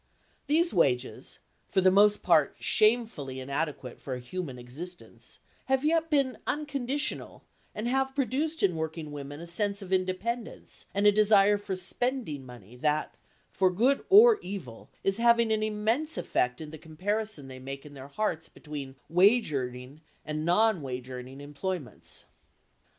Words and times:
These 0.47 0.73
wages, 0.73 1.37
for 1.69 1.79
the 1.79 1.91
most 1.91 2.23
part 2.23 2.55
shamefully 2.59 3.39
inadequate 3.39 3.99
for 3.99 4.15
a 4.15 4.19
human 4.19 4.57
existence, 4.57 5.41
have 5.65 5.85
yet 5.85 6.09
been 6.09 6.39
unconditional 6.47 7.43
and 7.75 7.87
have 7.87 8.15
produced 8.15 8.63
in 8.63 8.75
working 8.77 9.11
women 9.11 9.39
a 9.39 9.45
sense 9.45 9.79
of 9.83 9.93
independence 9.93 10.87
and 10.95 11.05
a 11.05 11.11
desire 11.11 11.55
for 11.59 11.75
"spending 11.75 12.43
money" 12.43 12.75
that, 12.77 13.13
for 13.51 13.69
good 13.69 14.03
or 14.09 14.39
evil, 14.41 14.89
is 15.03 15.17
having 15.17 15.51
an 15.51 15.61
immense 15.61 16.17
effect 16.17 16.61
in 16.61 16.71
the 16.71 16.79
comparison 16.79 17.47
they 17.47 17.59
make 17.59 17.85
in 17.85 17.93
their 17.93 18.07
hearts 18.07 18.49
between 18.49 18.95
wage 19.07 19.53
earning 19.53 20.01
and 20.25 20.43
non 20.43 20.81
wage 20.81 21.11
earning 21.11 21.39
employments. 21.39 22.25